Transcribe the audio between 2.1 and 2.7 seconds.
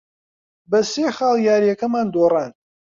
دۆڕاند.